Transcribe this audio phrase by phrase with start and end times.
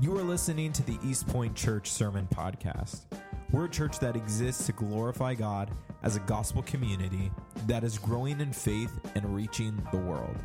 [0.00, 3.02] You are listening to the East Point Church Sermon Podcast.
[3.52, 5.70] We're a church that exists to glorify God
[6.02, 7.30] as a gospel community
[7.68, 10.36] that is growing in faith and reaching the world.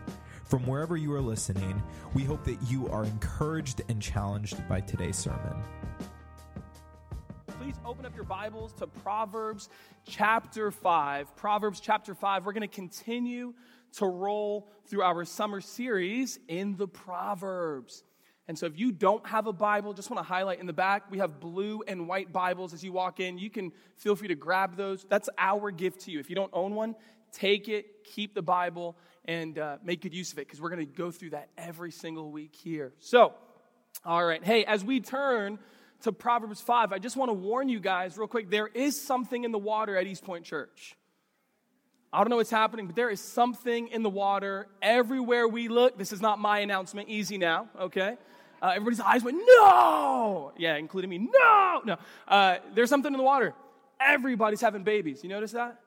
[0.45, 1.81] From wherever you are listening,
[2.13, 5.63] we hope that you are encouraged and challenged by today's sermon.
[7.47, 9.69] Please open up your Bibles to Proverbs
[10.05, 11.35] chapter 5.
[11.35, 12.45] Proverbs chapter 5.
[12.45, 13.55] We're going to continue
[13.93, 18.03] to roll through our summer series in the Proverbs.
[18.49, 21.11] And so, if you don't have a Bible, just want to highlight in the back,
[21.11, 23.37] we have blue and white Bibles as you walk in.
[23.37, 25.05] You can feel free to grab those.
[25.07, 26.19] That's our gift to you.
[26.19, 26.95] If you don't own one,
[27.31, 30.83] take it, keep the Bible, and uh, make good use of it because we're going
[30.83, 32.91] to go through that every single week here.
[32.97, 33.35] So,
[34.03, 34.43] all right.
[34.43, 35.59] Hey, as we turn
[36.01, 39.43] to Proverbs 5, I just want to warn you guys real quick there is something
[39.43, 40.95] in the water at East Point Church.
[42.11, 45.99] I don't know what's happening, but there is something in the water everywhere we look.
[45.99, 47.09] This is not my announcement.
[47.09, 48.17] Easy now, okay?
[48.61, 50.51] Uh, everybody's eyes went, no!
[50.57, 51.81] Yeah, including me, no!
[51.85, 51.97] No.
[52.27, 53.53] Uh, there's something in the water.
[53.99, 55.23] Everybody's having babies.
[55.23, 55.79] You notice that?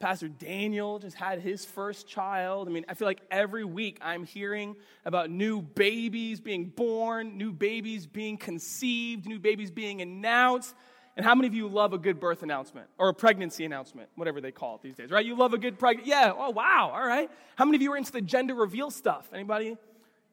[0.00, 2.68] Pastor Daniel just had his first child.
[2.68, 7.52] I mean, I feel like every week I'm hearing about new babies being born, new
[7.52, 10.74] babies being conceived, new babies being announced.
[11.16, 14.40] And how many of you love a good birth announcement or a pregnancy announcement, whatever
[14.40, 15.24] they call it these days, right?
[15.24, 16.10] You love a good pregnancy.
[16.10, 17.30] Yeah, oh, wow, all right.
[17.56, 19.28] How many of you are into the gender reveal stuff?
[19.32, 19.76] Anybody?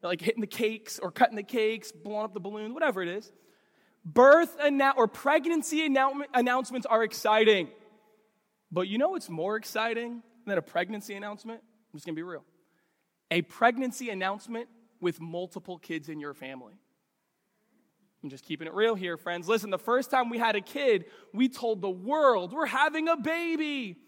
[0.02, 3.30] Like hitting the cakes or cutting the cakes, blowing up the balloon, whatever it is.
[4.04, 7.68] Birth annou- or pregnancy annou- announcements are exciting.
[8.70, 11.60] But you know what's more exciting than a pregnancy announcement?
[11.62, 12.44] I'm just gonna be real.
[13.30, 14.68] A pregnancy announcement
[15.00, 16.74] with multiple kids in your family.
[18.22, 19.48] I'm just keeping it real here, friends.
[19.48, 23.16] Listen, the first time we had a kid, we told the world we're having a
[23.16, 23.98] baby.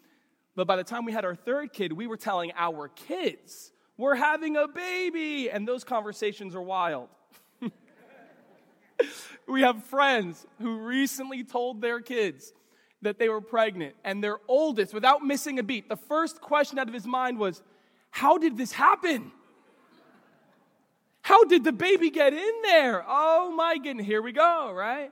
[0.54, 4.14] But by the time we had our third kid, we were telling our kids we're
[4.14, 5.50] having a baby.
[5.50, 7.08] And those conversations are wild.
[9.48, 12.52] we have friends who recently told their kids
[13.04, 16.88] that they were pregnant, and their oldest, without missing a beat, the first question out
[16.88, 17.62] of his mind was,
[18.10, 19.30] How did this happen?
[21.20, 23.04] How did the baby get in there?
[23.06, 25.10] Oh my goodness, here we go, right?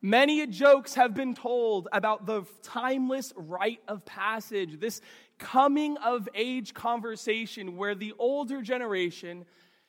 [0.00, 5.00] Many jokes have been told about the timeless rite of passage, this
[5.38, 9.44] coming of age conversation where the older generation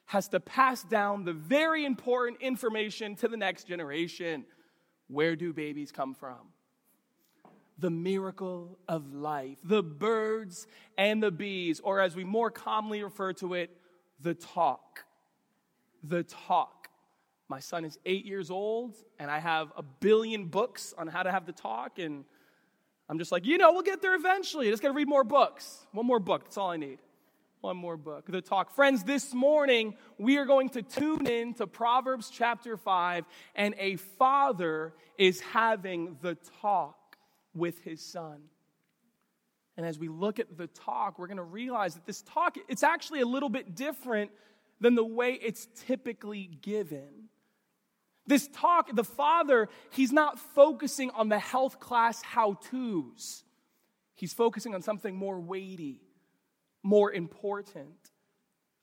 [0.05, 4.45] has to pass down the very important information to the next generation.
[5.07, 6.37] Where do babies come from?
[7.77, 10.67] The miracle of life, the birds
[10.97, 13.69] and the bees, or as we more commonly refer to it,
[14.21, 15.03] the talk.
[16.03, 16.87] The talk.
[17.47, 21.31] My son is eight years old, and I have a billion books on how to
[21.31, 22.25] have the talk, and
[23.07, 24.67] I'm just like, you know, we'll get there eventually.
[24.67, 25.85] I just got to read more books.
[25.91, 26.45] One more book.
[26.45, 26.99] That's all I need.
[27.61, 28.25] One more book.
[28.27, 28.71] The talk.
[28.71, 33.95] Friends, this morning we are going to tune in to Proverbs chapter 5, and a
[33.95, 37.17] father is having the talk
[37.53, 38.41] with his son.
[39.77, 42.83] And as we look at the talk, we're going to realize that this talk, it's
[42.83, 44.31] actually a little bit different
[44.79, 47.24] than the way it's typically given.
[48.27, 53.43] This talk, the father, he's not focusing on the health class how to's.
[54.15, 56.01] He's focusing on something more weighty,
[56.81, 58.11] more important.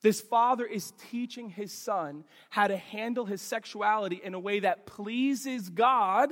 [0.01, 4.85] This father is teaching his son how to handle his sexuality in a way that
[4.85, 6.31] pleases God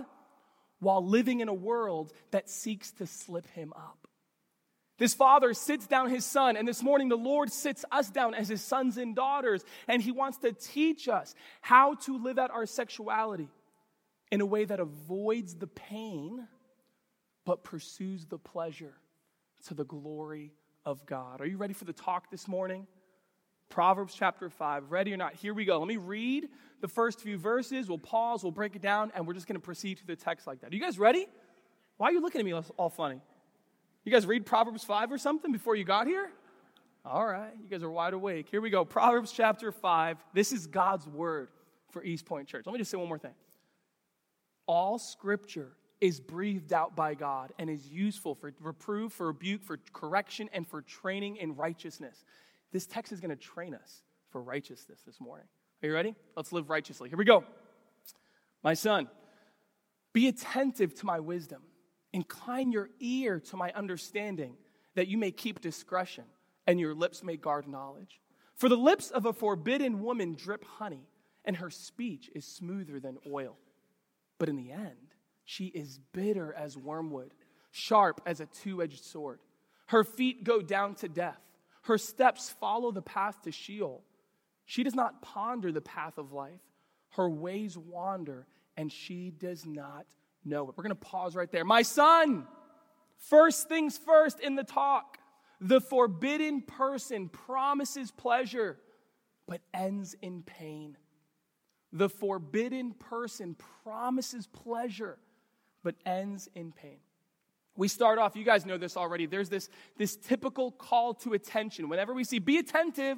[0.80, 4.01] while living in a world that seeks to slip him up.
[5.02, 8.48] This father sits down his son, and this morning the Lord sits us down as
[8.48, 12.68] his sons and daughters, and he wants to teach us how to live out our
[12.68, 13.50] sexuality
[14.32, 16.48] in a way that avoids the pain
[17.46, 18.94] but pursues the pleasure
[19.66, 20.54] to the glory
[20.86, 21.42] of God.
[21.42, 22.86] Are you ready for the talk this morning?
[23.70, 24.92] Proverbs chapter 5.
[24.92, 25.34] Ready or not?
[25.34, 25.80] Here we go.
[25.80, 26.48] Let me read
[26.80, 27.90] the first few verses.
[27.90, 30.46] We'll pause, we'll break it down, and we're just going to proceed through the text
[30.46, 30.72] like that.
[30.72, 31.26] Are you guys ready?
[31.98, 33.20] Why are you looking at me all funny?
[34.04, 36.32] You guys read Proverbs 5 or something before you got here?
[37.06, 38.48] All right, you guys are wide awake.
[38.50, 38.84] Here we go.
[38.84, 40.18] Proverbs chapter 5.
[40.34, 41.50] This is God's word
[41.92, 42.66] for East Point Church.
[42.66, 43.34] Let me just say one more thing.
[44.66, 49.78] All scripture is breathed out by God and is useful for reproof, for rebuke, for
[49.94, 52.24] correction, and for training in righteousness.
[52.72, 55.46] This text is going to train us for righteousness this morning.
[55.84, 56.16] Are you ready?
[56.36, 57.10] Let's live righteously.
[57.10, 57.44] Here we go.
[58.64, 59.10] My son,
[60.12, 61.62] be attentive to my wisdom
[62.14, 64.56] Incline your ear to my understanding,
[64.96, 66.26] that you may keep discretion,
[66.68, 68.20] and your lips may guard knowledge.
[68.56, 71.08] For the lips of a forbidden woman drip honey,
[71.46, 73.58] and her speech is smoother than oil.
[74.38, 75.16] But in the end,
[75.46, 77.34] she is bitter as wormwood,
[77.72, 79.40] sharp as a two edged sword.
[79.88, 81.42] Her feet go down to death,
[81.84, 84.04] her steps follow the path to Sheol.
[84.66, 86.62] She does not ponder the path of life.
[87.12, 88.48] Her ways wander,
[88.78, 90.06] and she does not
[90.44, 90.76] know it.
[90.78, 91.66] We're going to pause right there.
[91.66, 92.48] My son,
[93.18, 95.18] first things first in the talk.
[95.60, 98.80] The forbidden person promises pleasure,
[99.48, 100.98] but ends in pain.
[101.94, 105.18] The forbidden person promises pleasure,
[105.84, 106.98] but ends in pain.
[107.76, 109.26] We start off, you guys know this already.
[109.26, 111.90] There's this, this typical call to attention.
[111.90, 113.18] Whenever we see, be attentive,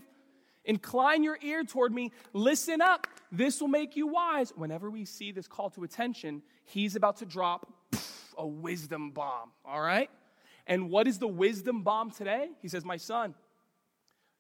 [0.65, 4.51] incline your ear toward me, listen up, this will make you wise.
[4.56, 7.71] Whenever we see this call to attention, he's about to drop
[8.38, 10.10] a wisdom bomb, all right?
[10.65, 12.50] And what is the wisdom bomb today?
[12.62, 13.36] He says, My son,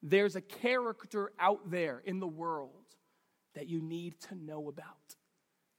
[0.01, 2.71] there's a character out there in the world
[3.55, 5.15] that you need to know about.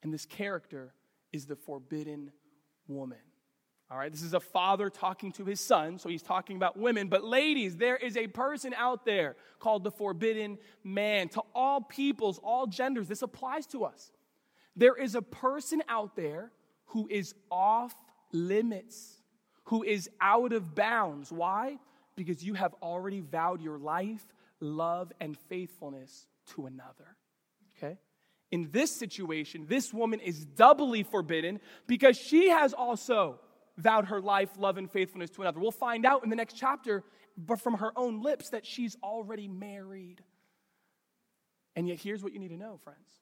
[0.02, 0.94] And this character
[1.32, 2.30] is the forbidden
[2.86, 3.18] woman.
[3.94, 7.06] All right, this is a father talking to his son, so he's talking about women.
[7.06, 11.28] But ladies, there is a person out there called the forbidden man.
[11.28, 14.10] To all peoples, all genders, this applies to us.
[14.74, 16.50] There is a person out there
[16.86, 17.94] who is off
[18.32, 19.18] limits
[19.64, 21.32] who is out of bounds.
[21.32, 21.78] Why?
[22.16, 24.22] Because you have already vowed your life,
[24.60, 27.16] love, and faithfulness to another.
[27.76, 27.98] Okay?
[28.50, 33.40] In this situation, this woman is doubly forbidden because she has also
[33.76, 35.60] vowed her life, love, and faithfulness to another.
[35.60, 37.04] We'll find out in the next chapter,
[37.36, 40.22] but from her own lips, that she's already married.
[41.76, 43.20] And yet, here's what you need to know, friends.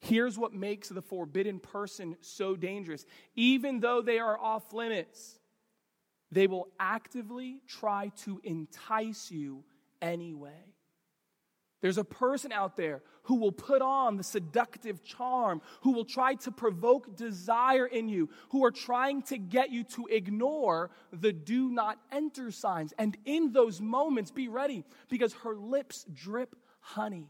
[0.00, 3.06] Here's what makes the forbidden person so dangerous.
[3.36, 5.38] Even though they are off limits,
[6.32, 9.62] they will actively try to entice you
[10.00, 10.74] anyway.
[11.82, 16.36] There's a person out there who will put on the seductive charm, who will try
[16.36, 21.68] to provoke desire in you, who are trying to get you to ignore the do
[21.68, 22.94] not enter signs.
[22.98, 27.28] And in those moments, be ready because her lips drip honey,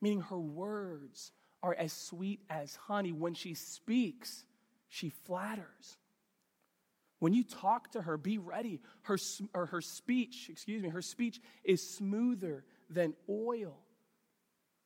[0.00, 3.12] meaning her words are as sweet as honey.
[3.12, 4.44] When she speaks,
[4.88, 5.98] she flatters.
[7.18, 8.80] When you talk to her, be ready.
[9.02, 9.18] Her,
[9.54, 13.78] or her speech, excuse me, her speech is smoother than oil.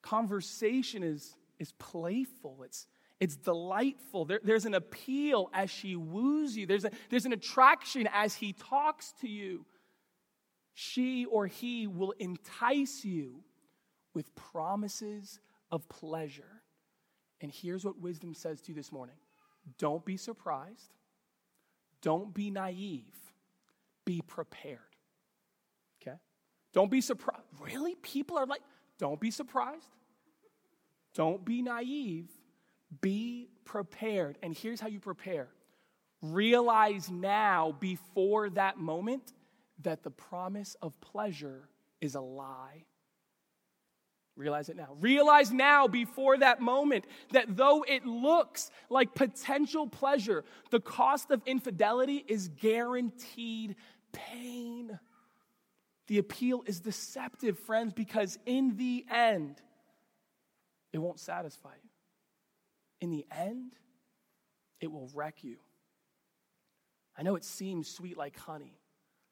[0.02, 2.86] Conversation is, is playful, it's,
[3.18, 4.24] it's delightful.
[4.24, 8.52] There, there's an appeal as she woos you, there's, a, there's an attraction as he
[8.52, 9.66] talks to you.
[10.72, 13.42] She or he will entice you
[14.14, 16.62] with promises of pleasure.
[17.42, 19.16] And here's what wisdom says to you this morning
[19.78, 20.94] don't be surprised
[22.02, 23.14] don't be naive,
[24.04, 24.78] be prepared.
[26.72, 27.42] Don't be surprised.
[27.60, 27.94] Really?
[27.96, 28.62] People are like,
[28.98, 29.88] don't be surprised.
[31.14, 32.28] Don't be naive,
[33.00, 34.38] be prepared.
[34.42, 35.48] And here's how you prepare
[36.22, 39.32] realize now, before that moment,
[39.82, 41.68] that the promise of pleasure
[42.00, 42.84] is a lie.
[44.36, 44.96] Realize it now.
[45.00, 51.42] Realize now, before that moment, that though it looks like potential pleasure, the cost of
[51.46, 53.76] infidelity is guaranteed
[54.12, 54.98] pain.
[56.10, 59.62] The appeal is deceptive, friends, because in the end,
[60.92, 61.90] it won't satisfy you.
[63.00, 63.74] In the end,
[64.80, 65.58] it will wreck you.
[67.16, 68.80] I know it seems sweet like honey,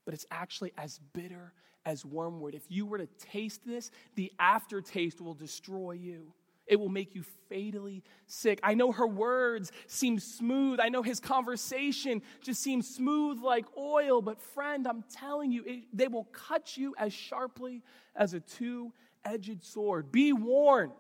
[0.05, 1.53] but it's actually as bitter
[1.85, 2.55] as wormwood.
[2.55, 6.33] If you were to taste this, the aftertaste will destroy you.
[6.69, 8.60] It will make you fatally sick.
[8.63, 10.81] I know her words seem smooth.
[10.81, 14.20] I know his conversation just seems smooth like oil.
[14.20, 17.82] But, friend, I'm telling you, it, they will cut you as sharply
[18.15, 18.93] as a two
[19.25, 20.13] edged sword.
[20.13, 20.93] Be warned.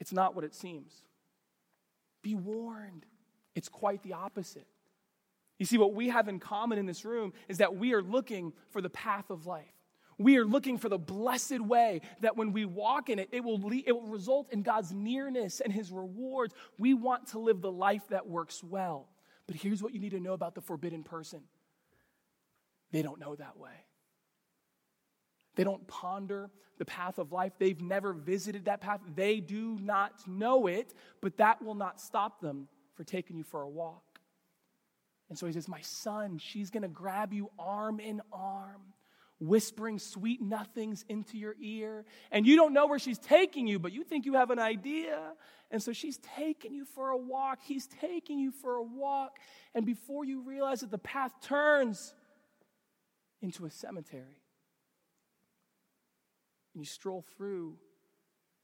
[0.00, 0.92] It's not what it seems.
[2.22, 3.06] Be warned.
[3.54, 4.66] It's quite the opposite.
[5.58, 8.52] You see, what we have in common in this room is that we are looking
[8.70, 9.66] for the path of life.
[10.20, 13.58] We are looking for the blessed way that when we walk in it, it will,
[13.58, 16.54] lead, it will result in God's nearness and His rewards.
[16.76, 19.08] We want to live the life that works well.
[19.46, 21.40] But here's what you need to know about the forbidden person
[22.92, 23.86] they don't know that way.
[25.54, 27.52] They don't ponder the path of life.
[27.58, 29.00] They've never visited that path.
[29.14, 33.62] They do not know it, but that will not stop them for taking you for
[33.62, 34.20] a walk.
[35.30, 38.82] And so he says, My son, she's going to grab you arm in arm,
[39.40, 42.04] whispering sweet nothings into your ear.
[42.30, 45.18] And you don't know where she's taking you, but you think you have an idea.
[45.70, 47.60] And so she's taking you for a walk.
[47.62, 49.38] He's taking you for a walk.
[49.74, 52.14] And before you realize it, the path turns
[53.40, 54.42] into a cemetery.
[56.74, 57.78] And you stroll through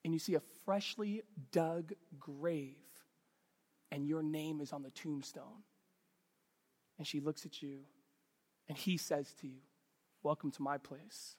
[0.06, 2.76] and you see a freshly dug grave,
[3.90, 5.64] and your name is on the tombstone.
[6.96, 7.80] And she looks at you,
[8.68, 9.58] and he says to you,
[10.26, 11.36] Welcome to my place.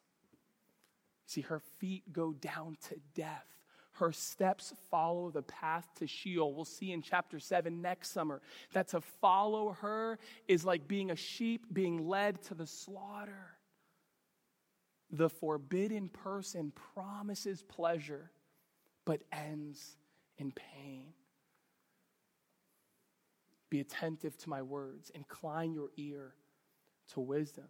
[1.25, 3.43] See, her feet go down to death.
[3.91, 6.53] her steps follow the path to Sheol.
[6.53, 8.41] We'll see in chapter 7 next summer
[8.71, 13.57] that to follow her is like being a sheep being led to the slaughter.
[15.11, 18.31] The forbidden person promises pleasure
[19.03, 19.97] but ends
[20.37, 21.07] in pain.
[23.69, 26.35] Be attentive to my words, incline your ear
[27.09, 27.65] to wisdom.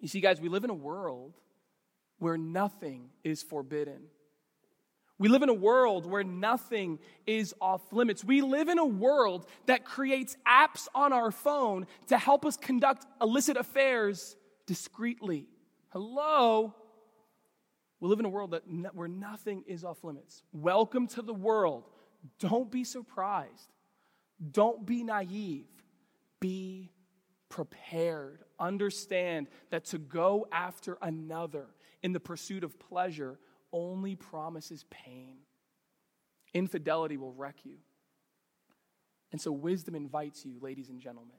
[0.00, 1.34] You see, guys, we live in a world
[2.18, 4.02] where nothing is forbidden.
[5.18, 8.24] We live in a world where nothing is off limits.
[8.24, 13.04] We live in a world that creates apps on our phone to help us conduct
[13.20, 14.34] illicit affairs
[14.66, 15.46] discreetly.
[15.90, 16.74] Hello?
[18.00, 18.62] We live in a world that,
[18.94, 20.42] where nothing is off limits.
[20.54, 21.84] Welcome to the world.
[22.38, 23.74] Don't be surprised.
[24.50, 25.66] Don't be naive.
[26.40, 26.92] Be
[27.50, 28.44] prepared.
[28.58, 31.66] Understand that to go after another
[32.02, 33.38] in the pursuit of pleasure
[33.72, 35.36] only promises pain.
[36.54, 37.76] Infidelity will wreck you.
[39.32, 41.36] And so, wisdom invites you, ladies and gentlemen,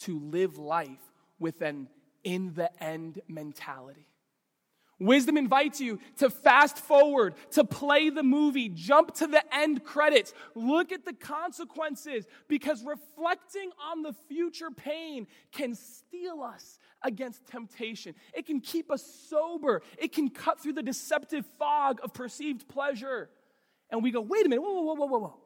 [0.00, 1.88] to live life with an
[2.22, 4.06] in the end mentality.
[5.00, 10.34] Wisdom invites you to fast forward, to play the movie, jump to the end credits,
[10.54, 18.14] look at the consequences, because reflecting on the future pain can steel us against temptation.
[18.34, 23.30] It can keep us sober, it can cut through the deceptive fog of perceived pleasure.
[23.90, 25.36] And we go, wait a minute, whoa, whoa, whoa, whoa, whoa.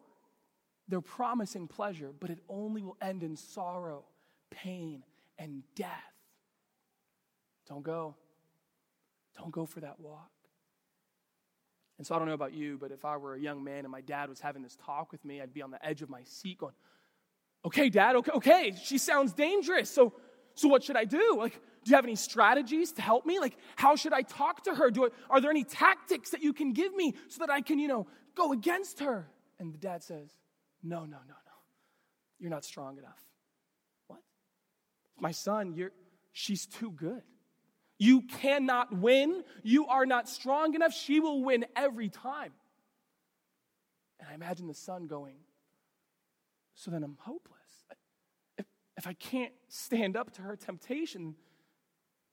[0.89, 4.05] They're promising pleasure, but it only will end in sorrow,
[4.51, 5.05] pain,
[5.39, 5.91] and death.
[7.69, 8.17] Don't go.
[9.37, 10.31] Don't go for that walk.
[11.99, 13.91] And so I don't know about you, but if I were a young man and
[13.91, 16.23] my dad was having this talk with me, I'd be on the edge of my
[16.25, 16.75] seat going,
[17.65, 19.91] okay, dad, okay, okay, she sounds dangerous.
[19.91, 20.13] So,
[20.55, 21.37] so what should I do?
[21.39, 23.39] Like, do you have any strategies to help me?
[23.39, 24.91] Like, how should I talk to her?
[24.91, 27.79] Do I, are there any tactics that you can give me so that I can,
[27.79, 29.29] you know, go against her?
[29.59, 30.31] And the dad says,
[30.83, 31.35] no, no, no, no.
[32.39, 33.23] You're not strong enough.
[34.09, 34.21] What?
[35.19, 35.93] My son, you're,
[36.33, 37.23] she's too good.
[38.05, 39.45] You cannot win.
[39.63, 40.93] You are not strong enough.
[40.93, 42.53] She will win every time.
[44.21, 45.37] And I imagine the son going,
[46.75, 47.55] So then I'm hopeless.
[48.59, 48.67] If,
[48.99, 51.35] if I can't stand up to her temptation,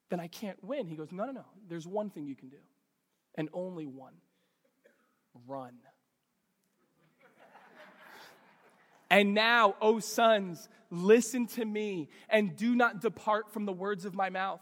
[0.09, 0.87] then I can't win.
[0.87, 1.45] He goes, No, no, no.
[1.69, 2.59] There's one thing you can do,
[3.35, 4.15] and only one
[5.47, 5.75] run.
[9.09, 14.13] And now, O sons, listen to me and do not depart from the words of
[14.13, 14.61] my mouth.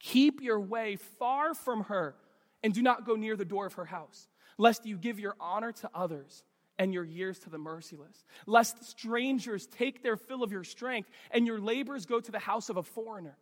[0.00, 2.14] Keep your way far from her
[2.62, 5.72] and do not go near the door of her house, lest you give your honor
[5.72, 6.44] to others
[6.78, 11.46] and your years to the merciless, lest strangers take their fill of your strength and
[11.46, 13.36] your labors go to the house of a foreigner.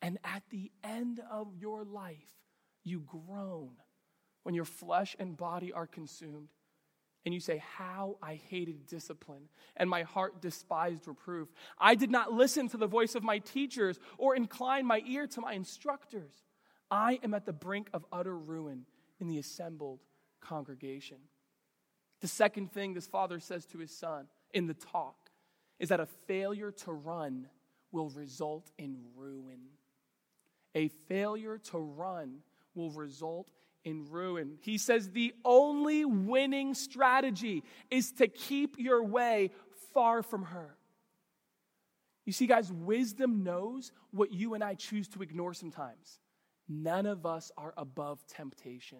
[0.00, 2.16] And at the end of your life,
[2.84, 3.70] you groan
[4.42, 6.48] when your flesh and body are consumed
[7.24, 11.48] and you say, How I hated discipline, and my heart despised reproof.
[11.78, 15.40] I did not listen to the voice of my teachers or incline my ear to
[15.40, 16.32] my instructors.
[16.90, 18.86] I am at the brink of utter ruin
[19.20, 20.00] in the assembled
[20.40, 21.18] congregation.
[22.20, 25.30] The second thing this father says to his son in the talk
[25.78, 27.48] is that a failure to run
[27.90, 29.60] will result in ruin.
[30.74, 32.38] A failure to run
[32.74, 33.50] will result
[33.84, 34.58] in ruin.
[34.60, 39.50] He says the only winning strategy is to keep your way
[39.92, 40.76] far from her.
[42.24, 46.20] You see, guys, wisdom knows what you and I choose to ignore sometimes.
[46.68, 48.98] None of us are above temptation.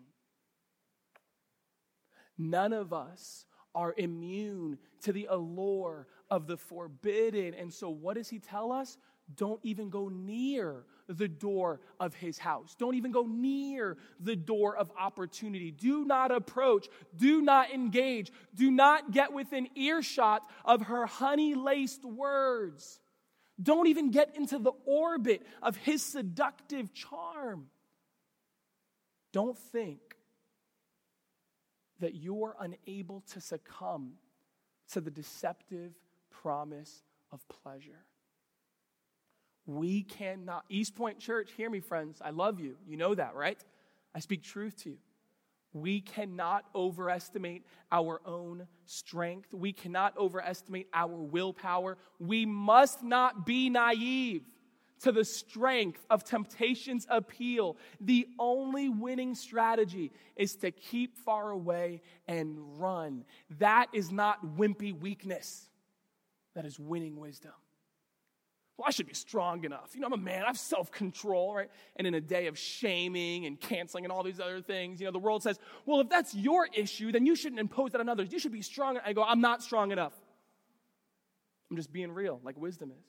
[2.37, 7.55] None of us are immune to the allure of the forbidden.
[7.55, 8.99] And so, what does he tell us?
[9.35, 12.75] Don't even go near the door of his house.
[12.79, 15.71] Don't even go near the door of opportunity.
[15.71, 16.89] Do not approach.
[17.17, 18.33] Do not engage.
[18.55, 23.01] Do not get within earshot of her honey laced words.
[23.63, 27.67] Don't even get into the orbit of his seductive charm.
[29.33, 30.01] Don't think
[32.01, 34.15] that you're unable to succumb
[34.93, 35.93] to the deceptive
[36.31, 38.05] promise of pleasure.
[39.67, 42.21] We cannot, East Point Church, hear me, friends.
[42.25, 42.77] I love you.
[42.87, 43.63] You know that, right?
[44.15, 44.99] I speak truth to you.
[45.73, 49.55] We cannot overestimate our own strength.
[49.55, 51.97] We cannot overestimate our willpower.
[52.19, 54.43] We must not be naive
[55.03, 57.77] to the strength of temptation's appeal.
[58.01, 63.25] The only winning strategy is to keep far away and run.
[63.59, 65.69] That is not wimpy weakness,
[66.55, 67.53] that is winning wisdom.
[68.83, 69.91] Well, I should be strong enough.
[69.95, 71.71] You know, I'm a man, I have self control, right?
[71.95, 75.13] And in a day of shaming and canceling and all these other things, you know,
[75.13, 78.33] the world says, well, if that's your issue, then you shouldn't impose that on others.
[78.33, 78.99] You should be strong.
[79.07, 80.15] I go, I'm not strong enough.
[81.71, 83.05] I'm just being real, like wisdom is.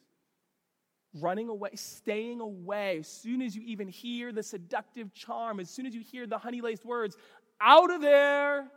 [1.20, 5.86] Running away, staying away, as soon as you even hear the seductive charm, as soon
[5.86, 7.16] as you hear the honey laced words,
[7.60, 8.68] out of there.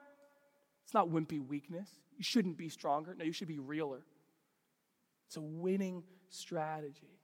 [0.84, 1.92] It's not wimpy weakness.
[2.18, 3.14] You shouldn't be stronger.
[3.16, 4.02] No, you should be realer.
[5.28, 7.20] It's a winning strategy.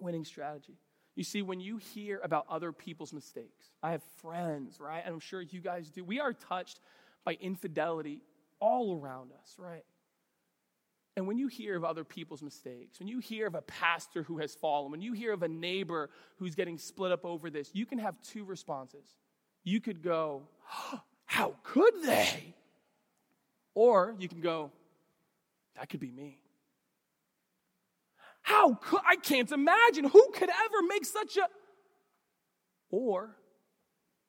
[0.00, 0.78] Winning strategy.
[1.14, 5.02] You see, when you hear about other people's mistakes, I have friends, right?
[5.04, 6.04] And I'm sure you guys do.
[6.04, 6.78] We are touched
[7.24, 8.20] by infidelity
[8.60, 9.84] all around us, right?
[11.16, 14.38] And when you hear of other people's mistakes, when you hear of a pastor who
[14.38, 17.86] has fallen, when you hear of a neighbor who's getting split up over this, you
[17.86, 19.16] can have two responses.
[19.64, 20.42] You could go,
[21.26, 22.54] How could they?
[23.74, 24.70] Or you can go,
[25.74, 26.38] That could be me.
[28.48, 31.46] How could I can't imagine who could ever make such a
[32.90, 33.36] or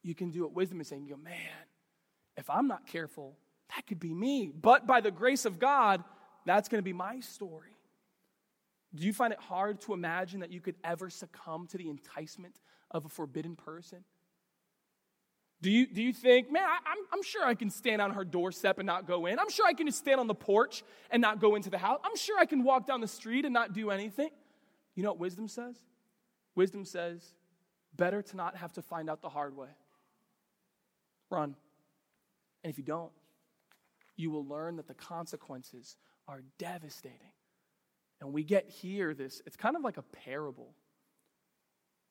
[0.04, 1.38] you can do what wisdom is saying, go, man,
[2.36, 3.38] if I'm not careful,
[3.74, 4.52] that could be me.
[4.54, 6.04] But by the grace of God,
[6.46, 7.72] that's going to be my story.
[8.94, 12.60] Do you find it hard to imagine that you could ever succumb to the enticement
[12.92, 14.04] of a forbidden person?
[15.62, 18.12] Do you, do you think, man, I, am I'm, I'm sure I can stand on
[18.12, 19.40] her doorstep and not go in?
[19.40, 22.00] I'm sure I can just stand on the porch and not go into the house.
[22.04, 24.30] I'm sure I can walk down the street and not do anything.
[24.96, 25.76] You know what wisdom says?
[26.56, 27.34] Wisdom says,
[27.96, 29.70] better to not have to find out the hard way.
[31.30, 31.56] Run.
[32.64, 33.12] And if you don't,
[34.16, 35.98] you will learn that the consequences
[36.28, 37.32] are devastating.
[38.22, 40.74] And we get here this, it's kind of like a parable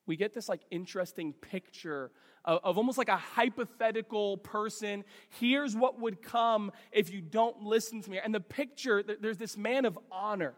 [0.09, 2.09] we get this like interesting picture
[2.43, 5.03] of, of, almost like a hypothetical person.
[5.39, 8.19] Here's what would come if you don't listen to me.
[8.21, 10.55] And the picture, there's this man of honor.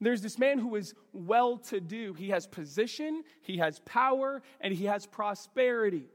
[0.00, 2.14] There's this man who is well to do.
[2.14, 6.06] He has position, he has power, and he has prosperity.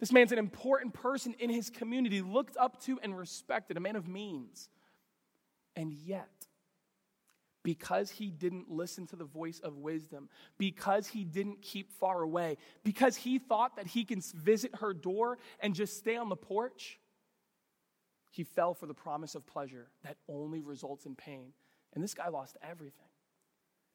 [0.00, 3.94] This man's an important person in his community, looked up to and respected, a man
[3.94, 4.68] of means.
[5.76, 6.37] And yet,
[7.68, 12.56] because he didn't listen to the voice of wisdom, because he didn't keep far away,
[12.82, 16.98] because he thought that he can visit her door and just stay on the porch,
[18.30, 21.52] he fell for the promise of pleasure that only results in pain.
[21.92, 23.10] And this guy lost everything.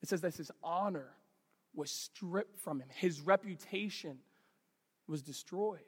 [0.04, 1.10] It says that his honor
[1.74, 4.20] was stripped from him, his reputation
[5.08, 5.80] was destroyed.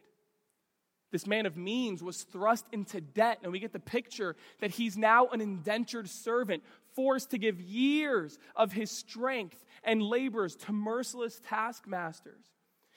[1.12, 4.98] This man of means was thrust into debt, and we get the picture that he's
[4.98, 6.64] now an indentured servant,
[6.96, 12.46] forced to give years of his strength and labors to merciless taskmasters.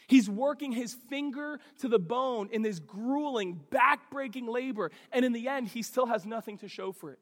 [0.06, 5.48] He's working his finger to the bone in this grueling, backbreaking labor, and in the
[5.48, 7.18] end, he still has nothing to show for it.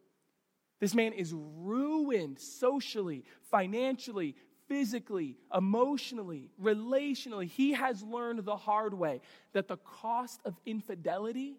[0.79, 4.37] This man is ruined socially, financially,
[4.69, 7.49] physically, emotionally, relationally.
[7.49, 9.21] He has learned the hard way
[9.53, 11.57] that the cost of infidelity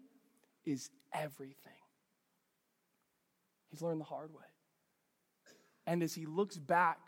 [0.66, 1.74] is everything.
[3.70, 4.46] He's learned the hard way.
[5.88, 7.00] And as he looks back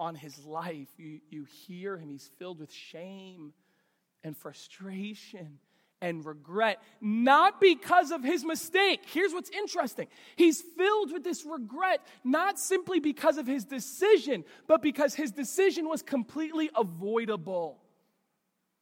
[0.00, 2.08] on his life, you, you hear him.
[2.08, 3.52] He's filled with shame
[4.22, 5.58] and frustration
[6.00, 9.00] and regret, not because of his mistake.
[9.06, 14.80] Here's what's interesting he's filled with this regret, not simply because of his decision, but
[14.80, 17.80] because his decision was completely avoidable.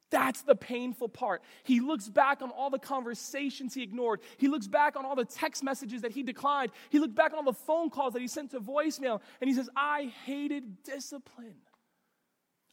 [0.09, 1.41] That's the painful part.
[1.63, 4.21] He looks back on all the conversations he ignored.
[4.37, 6.71] He looks back on all the text messages that he declined.
[6.89, 9.21] He looked back on all the phone calls that he sent to voicemail.
[9.41, 11.55] And he says, I hated discipline.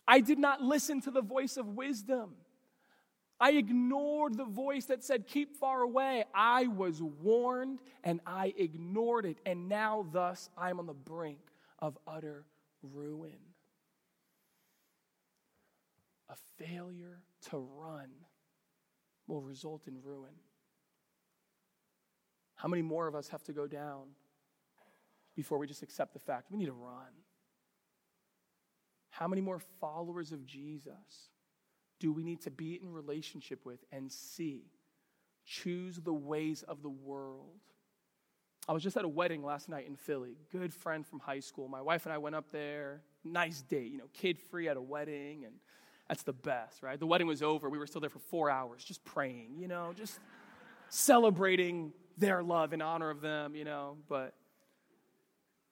[0.07, 2.35] I did not listen to the voice of wisdom.
[3.41, 6.25] I ignored the voice that said, Keep far away.
[6.35, 9.39] I was warned and I ignored it.
[9.45, 11.41] And now, thus, I'm on the brink
[11.81, 12.45] of utter
[12.83, 13.39] ruin.
[16.29, 18.09] A failure to run
[19.27, 20.35] will result in ruin.
[22.57, 24.09] How many more of us have to go down
[25.35, 27.13] before we just accept the fact we need to run?
[29.11, 31.29] How many more followers of Jesus?
[32.05, 34.65] do we need to be in relationship with and see?
[35.47, 37.61] Choose the ways of the world.
[38.69, 40.37] I was just at a wedding last night in Philly.
[40.53, 41.69] Good friend from high school.
[41.69, 43.03] My wife and I went up there.
[43.25, 45.55] Nice date, you know, kid free at a wedding, and
[46.09, 46.99] that's the best, right?
[46.99, 47.71] The wedding was over.
[47.71, 50.19] We were still there for four hours, just praying, you know, just
[50.89, 53.97] celebrating their love in honor of them, you know.
[54.09, 54.35] But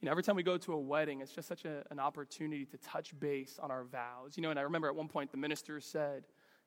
[0.01, 2.64] you know, every time we go to a wedding, it's just such a, an opportunity
[2.64, 4.37] to touch base on our vows.
[4.37, 6.25] You know, and I remember at one point the minister said,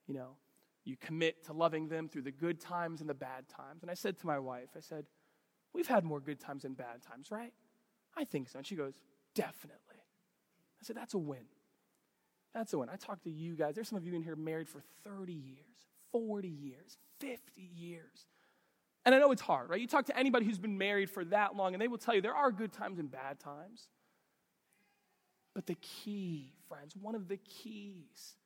[0.08, 0.38] you know,
[0.86, 3.82] you commit to loving them through the good times and the bad times.
[3.82, 5.06] And I said to my wife, I said,
[5.74, 7.52] we've had more good times than bad times, right?
[8.16, 8.60] I think so.
[8.60, 8.94] And she goes,
[9.34, 9.80] definitely.
[9.98, 11.46] I said, that's a win.
[12.56, 12.90] That's the one.
[12.90, 13.76] I talked to you guys.
[13.76, 15.76] There's some of you in here married for 30 years,
[16.14, 18.28] 40 years, 50 years.
[19.06, 19.80] And I know it's hard, right?
[19.80, 22.22] You talk to anybody who's been married for that long, and they will tell you
[22.22, 23.90] there are good times and bad times.
[25.54, 28.38] But the key, friends, one of the keys,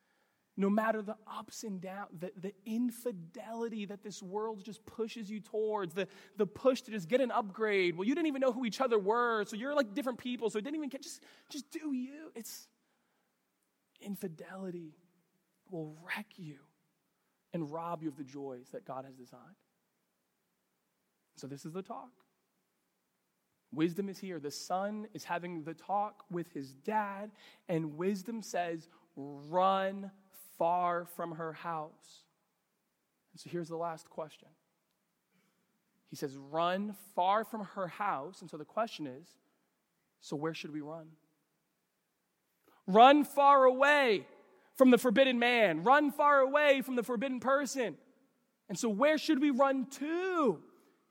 [0.57, 5.39] no matter the ups and downs, the, the infidelity that this world just pushes you
[5.39, 7.95] towards, the, the push to just get an upgrade.
[7.95, 10.57] Well, you didn't even know who each other were, so you're like different people, so
[10.57, 12.31] it didn't even get, just, just do you.
[12.35, 12.67] It's
[14.01, 14.95] infidelity
[15.69, 16.57] will wreck you
[17.53, 19.41] and rob you of the joys that God has designed.
[21.35, 22.11] So, this is the talk.
[23.71, 24.39] Wisdom is here.
[24.39, 27.31] The son is having the talk with his dad,
[27.67, 30.11] and wisdom says, Run
[30.57, 32.23] far from her house.
[33.33, 34.49] And so, here's the last question.
[36.09, 38.41] He says, Run far from her house.
[38.41, 39.27] And so, the question is,
[40.19, 41.07] So, where should we run?
[42.89, 44.25] Run far away
[44.75, 45.83] from the forbidden man.
[45.83, 47.95] Run far away from the forbidden person.
[48.67, 50.59] And so, where should we run to?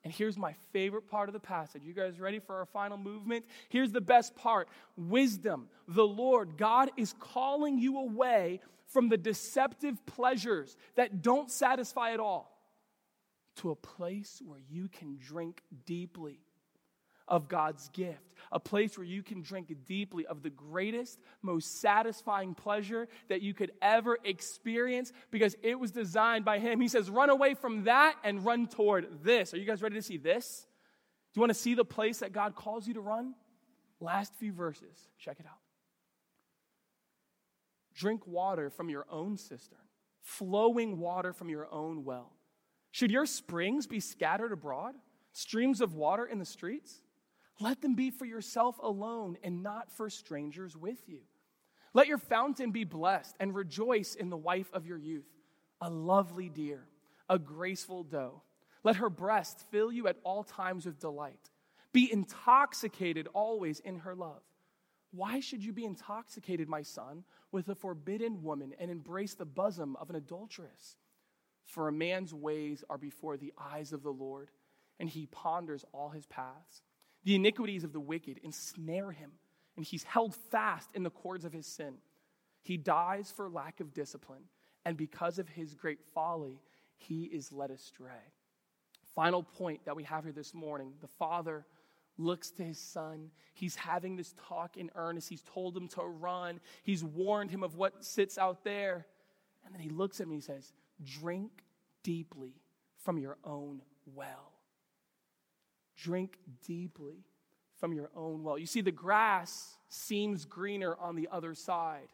[0.03, 1.83] And here's my favorite part of the passage.
[1.85, 3.45] You guys ready for our final movement?
[3.69, 5.69] Here's the best part wisdom.
[5.87, 12.19] The Lord, God, is calling you away from the deceptive pleasures that don't satisfy at
[12.19, 12.59] all
[13.57, 16.41] to a place where you can drink deeply
[17.29, 22.55] of God's gift, a place where you can drink deeply of the greatest, most satisfying
[22.55, 26.81] pleasure that you could ever experience because it was designed by Him.
[26.81, 29.53] He says, run away from that and run toward this.
[29.55, 30.67] Are you guys ready to see this?
[31.33, 33.35] Do you want to see the place that God calls you to run?
[34.01, 34.97] Last few verses.
[35.19, 35.59] Check it out.
[37.95, 39.79] Drink water from your own cistern,
[40.23, 42.33] flowing water from your own well.
[42.93, 44.95] Should your springs be scattered abroad,
[45.33, 47.03] streams of water in the streets?
[47.61, 51.21] Let them be for yourself alone and not for strangers with you.
[51.93, 55.29] Let your fountain be blessed and rejoice in the wife of your youth,
[55.81, 56.87] a lovely deer,
[57.29, 58.43] a graceful doe.
[58.85, 61.51] Let her breast fill you at all times with delight.
[61.93, 64.43] Be intoxicated always in her love.
[65.11, 69.97] Why should you be intoxicated, my son, with a forbidden woman and embrace the bosom
[69.97, 70.97] of an adulteress?
[71.65, 74.51] For a man's ways are before the eyes of the Lord,
[75.01, 76.83] and he ponders all his paths.
[77.29, 79.33] The iniquities of the wicked ensnare him,
[79.77, 81.97] and he's held fast in the cords of his sin.
[82.63, 84.45] He dies for lack of discipline,
[84.87, 86.63] and because of his great folly,
[86.97, 88.33] he is led astray.
[89.15, 91.67] Final point that we have here this morning the father
[92.17, 93.31] looks to his son.
[93.53, 95.29] He's having this talk in earnest.
[95.29, 99.07] He's told him to run, he's warned him of what sits out there.
[99.67, 100.73] And then he looks at me and he says,
[101.05, 101.51] Drink
[102.03, 102.55] deeply
[102.97, 103.83] from your own
[104.15, 104.58] well.
[106.03, 107.25] Drink deeply
[107.79, 108.59] from your own well.
[108.59, 112.09] You see, the grass seems greener on the other side.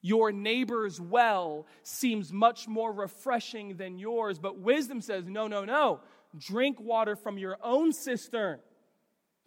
[0.00, 6.00] Your neighbor's well seems much more refreshing than yours, but wisdom says, no, no, no.
[6.38, 8.60] Drink water from your own cistern,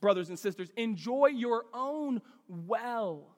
[0.01, 0.69] brothers and sisters.
[0.75, 3.37] Enjoy your own well.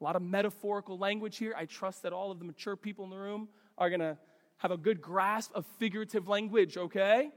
[0.00, 1.54] A lot of metaphorical language here.
[1.56, 4.16] I trust that all of the mature people in the room are going to
[4.58, 7.30] have a good grasp of figurative language, okay?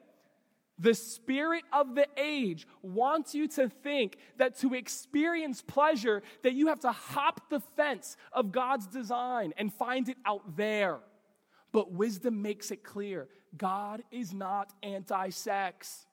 [0.80, 6.68] The spirit of the age wants you to think that to experience pleasure that you
[6.68, 11.00] have to hop the fence of God's design and find it out there.
[11.74, 16.06] But wisdom makes it clear God is not anti-sex.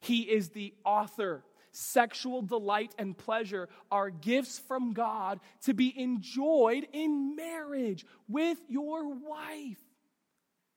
[0.00, 1.44] He is the author.
[1.72, 9.14] Sexual delight and pleasure are gifts from God to be enjoyed in marriage with your
[9.14, 9.78] wife.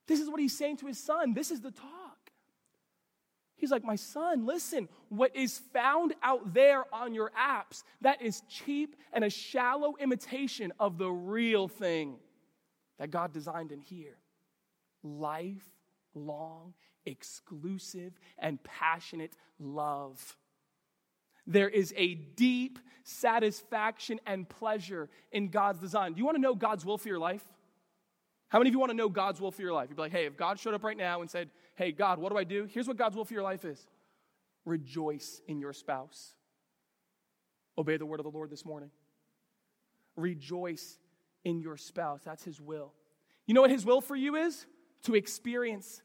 [0.07, 1.33] This is what he's saying to his son.
[1.33, 2.02] This is the talk.
[3.63, 8.41] He's like, My son, listen, what is found out there on your apps, that is
[8.49, 12.17] cheap and a shallow imitation of the real thing
[12.99, 14.17] that God designed in here.
[15.01, 16.73] Lifelong,
[17.05, 20.35] exclusive, and passionate love.
[21.47, 26.11] There is a deep satisfaction and pleasure in God's design.
[26.11, 27.45] Do you want to know God's will for your life?
[28.49, 29.87] How many of you want to know God's will for your life?
[29.89, 32.31] You'd be like, hey, if God showed up right now and said, hey, God, what
[32.31, 32.67] do I do?
[32.69, 33.85] Here's what God's will for your life is
[34.65, 36.35] rejoice in your spouse.
[37.77, 38.91] Obey the word of the Lord this morning.
[40.15, 40.99] Rejoice
[41.43, 42.21] in your spouse.
[42.23, 42.93] That's his will.
[43.45, 44.65] You know what his will for you is?
[45.03, 46.01] To experience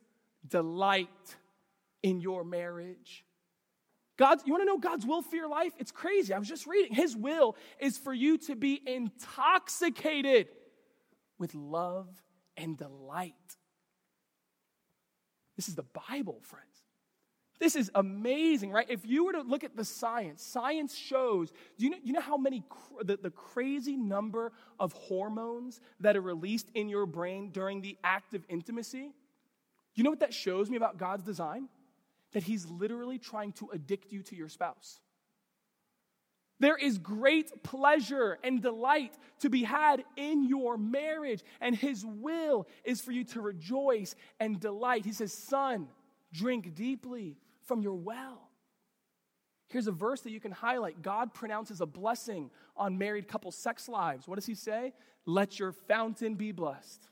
[0.46, 1.08] delight
[2.02, 3.24] in your marriage.
[4.16, 5.72] God, you want to know God's will for your life?
[5.78, 6.34] It's crazy.
[6.34, 6.94] I was just reading.
[6.94, 10.48] His will is for you to be intoxicated
[11.38, 12.08] with love
[12.56, 13.34] and delight
[15.58, 16.64] this is the Bible, friends.
[17.58, 18.86] This is amazing, right?
[18.88, 22.20] If you were to look at the science, science shows, do you know, you know
[22.20, 27.50] how many, cr- the, the crazy number of hormones that are released in your brain
[27.50, 29.10] during the act of intimacy?
[29.96, 31.68] You know what that shows me about God's design?
[32.34, 35.00] That He's literally trying to addict you to your spouse.
[36.60, 42.66] There is great pleasure and delight to be had in your marriage, and His will
[42.84, 45.04] is for you to rejoice and delight.
[45.04, 45.88] He says, Son,
[46.32, 48.48] drink deeply from your well.
[49.68, 51.02] Here's a verse that you can highlight.
[51.02, 54.26] God pronounces a blessing on married couple sex lives.
[54.26, 54.94] What does he say?
[55.26, 57.06] Let your fountain be blessed.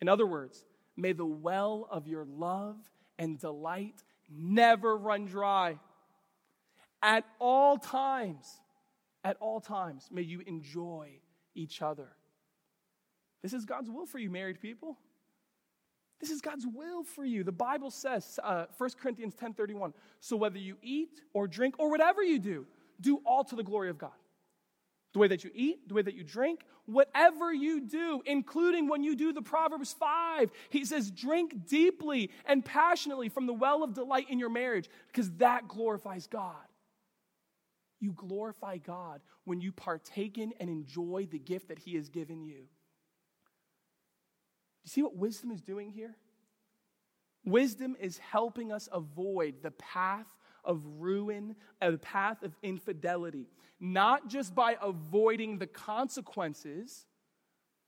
[0.00, 0.64] In other words,
[0.96, 2.76] may the well of your love
[3.18, 5.78] and delight never run dry.
[7.02, 8.60] At all times,
[9.24, 11.20] at all times, may you enjoy
[11.54, 12.08] each other.
[13.42, 14.98] This is God's will for you, married people.
[16.20, 17.42] This is God's will for you.
[17.42, 22.22] The Bible says, uh, 1 Corinthians 10.31, so whether you eat or drink or whatever
[22.22, 22.66] you do,
[23.00, 24.10] do all to the glory of God.
[25.14, 29.02] The way that you eat, the way that you drink, whatever you do, including when
[29.02, 33.94] you do the Proverbs 5, he says, drink deeply and passionately from the well of
[33.94, 36.54] delight in your marriage because that glorifies God.
[38.00, 42.42] You glorify God when you partake in and enjoy the gift that he has given
[42.42, 42.66] you Do
[44.84, 46.16] you see what wisdom is doing here?
[47.44, 50.26] Wisdom is helping us avoid the path
[50.64, 57.06] of ruin, uh, the path of infidelity, not just by avoiding the consequences,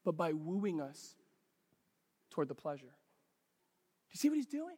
[0.04, 1.16] but by wooing us
[2.30, 2.86] toward the pleasure.
[2.86, 4.76] Do you see what he's doing?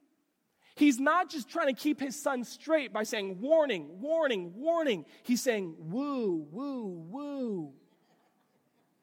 [0.76, 5.04] He's not just trying to keep his son straight by saying, warning, warning, warning.
[5.22, 7.72] He's saying, woo, woo, woo.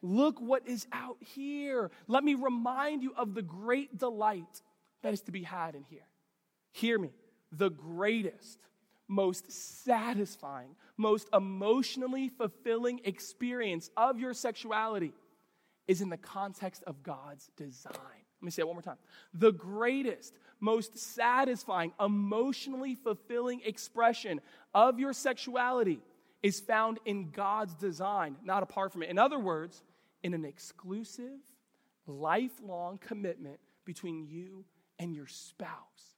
[0.01, 1.91] Look what is out here.
[2.07, 4.61] Let me remind you of the great delight
[5.01, 6.05] that is to be had in here.
[6.71, 7.11] Hear me.
[7.53, 8.59] The greatest,
[9.07, 15.13] most satisfying, most emotionally fulfilling experience of your sexuality
[15.87, 18.20] is in the context of God's design.
[18.41, 18.97] Let me say it one more time.
[19.35, 24.41] The greatest, most satisfying, emotionally fulfilling expression
[24.73, 25.99] of your sexuality
[26.41, 29.09] is found in God's design, not apart from it.
[29.09, 29.83] In other words,
[30.23, 31.39] in an exclusive,
[32.07, 34.65] lifelong commitment between you
[34.97, 36.15] and your spouse.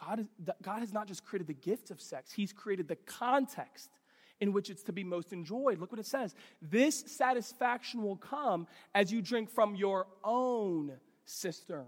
[0.00, 0.26] God, is,
[0.62, 3.90] God has not just created the gift of sex, He's created the context
[4.40, 5.78] in which it's to be most enjoyed.
[5.78, 6.34] Look what it says.
[6.60, 10.92] This satisfaction will come as you drink from your own
[11.24, 11.86] cistern,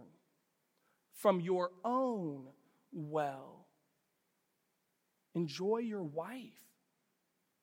[1.15, 2.47] from your own
[2.93, 3.67] well.
[5.35, 6.53] Enjoy your wife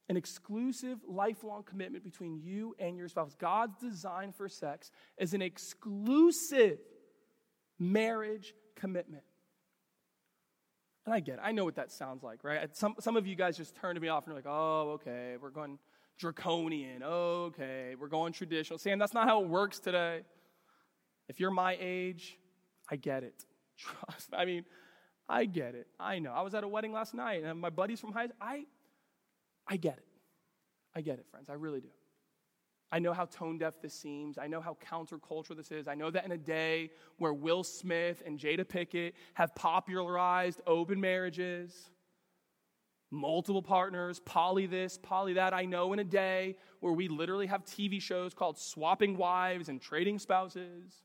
[0.10, 3.36] an exclusive, lifelong commitment between you and your spouse.
[3.40, 6.78] God's design for sex is an exclusive
[7.80, 9.24] marriage commitment.
[11.06, 11.42] And I get it.
[11.44, 12.76] I know what that sounds like, right?
[12.76, 15.36] Some, some of you guys just turn to me off and are like, oh, okay,
[15.40, 15.78] we're going
[16.18, 17.04] draconian.
[17.04, 18.80] Okay, we're going traditional.
[18.80, 20.22] Sam, that's not how it works today.
[21.28, 22.38] If you're my age,
[22.90, 23.46] I get it.
[23.78, 24.30] Trust.
[24.34, 24.66] I mean,
[25.28, 25.88] I get it.
[26.00, 26.32] I know.
[26.32, 28.38] I was at a wedding last night, and my buddies from high school.
[28.42, 28.66] I
[29.68, 30.06] I get it.
[30.96, 31.50] I get it, friends.
[31.50, 31.90] I really do.
[32.96, 34.38] I know how tone deaf this seems.
[34.38, 35.86] I know how countercultural this is.
[35.86, 41.02] I know that in a day where Will Smith and Jada Pinkett have popularized open
[41.02, 41.90] marriages,
[43.12, 47.66] multiple partners, poly this, poly that, I know in a day where we literally have
[47.66, 51.04] TV shows called Swapping Wives and Trading Spouses.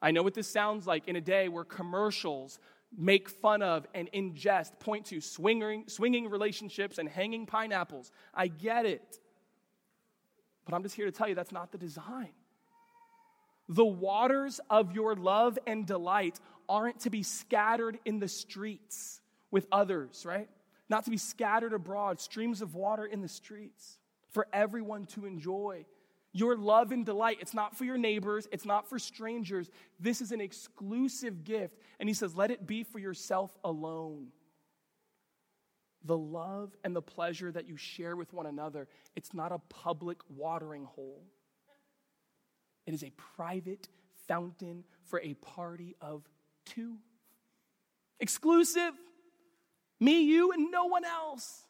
[0.00, 2.60] I know what this sounds like in a day where commercials
[2.96, 8.12] make fun of and ingest, point to swinging, swinging relationships and hanging pineapples.
[8.32, 9.18] I get it.
[10.64, 12.30] But I'm just here to tell you that's not the design.
[13.68, 19.20] The waters of your love and delight aren't to be scattered in the streets
[19.50, 20.48] with others, right?
[20.88, 23.98] Not to be scattered abroad, streams of water in the streets
[24.30, 25.84] for everyone to enjoy.
[26.32, 29.70] Your love and delight, it's not for your neighbors, it's not for strangers.
[30.00, 31.78] This is an exclusive gift.
[32.00, 34.28] And he says, let it be for yourself alone.
[36.04, 40.18] The love and the pleasure that you share with one another, it's not a public
[40.28, 41.22] watering hole.
[42.86, 43.88] It is a private
[44.26, 46.28] fountain for a party of
[46.66, 46.96] two.
[48.18, 48.92] Exclusive.
[50.00, 51.64] Me, you, and no one else.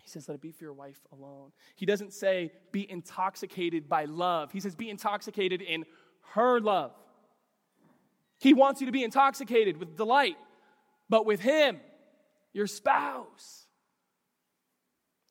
[0.00, 1.50] He says, let it be for your wife alone.
[1.74, 4.52] He doesn't say, be intoxicated by love.
[4.52, 5.84] He says, be intoxicated in
[6.34, 6.92] her love.
[8.38, 10.36] He wants you to be intoxicated with delight,
[11.08, 11.80] but with Him,
[12.56, 13.66] your spouse.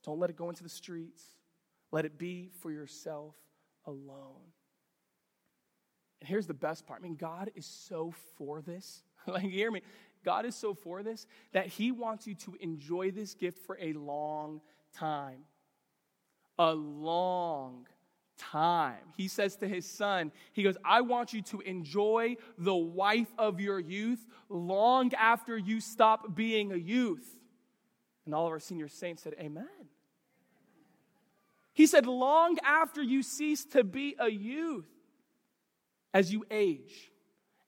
[0.04, 1.24] Don't let it go into the streets.
[1.92, 3.36] Let it be for yourself
[3.86, 4.52] alone.
[6.22, 9.02] And here's the best part I mean, God is so for this.
[9.28, 9.82] like, hear me.
[10.24, 13.94] God is so for this that He wants you to enjoy this gift for a
[13.94, 14.62] long
[14.94, 15.46] time.
[16.60, 17.88] A long
[18.38, 19.00] time.
[19.16, 23.60] He says to his son, He goes, I want you to enjoy the wife of
[23.60, 27.28] your youth long after you stop being a youth.
[28.26, 29.68] And all of our senior saints said, Amen.
[31.76, 34.88] He said, long after you cease to be a youth,
[36.14, 37.12] as you age,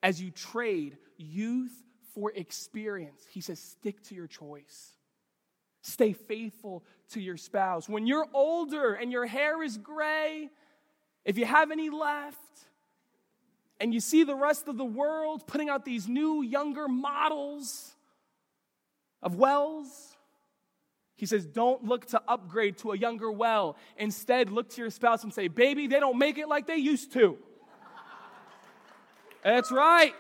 [0.02, 1.74] as you trade youth
[2.14, 4.97] for experience, he says, stick to your choice.
[5.88, 7.88] Stay faithful to your spouse.
[7.88, 10.50] When you're older and your hair is gray,
[11.24, 12.38] if you have any left,
[13.80, 17.96] and you see the rest of the world putting out these new, younger models
[19.24, 20.18] of wells,
[21.16, 23.78] he says, don't look to upgrade to a younger well.
[23.98, 27.14] Instead, look to your spouse and say, Baby, they don't make it like they used
[27.14, 27.38] to.
[29.42, 30.14] That's right.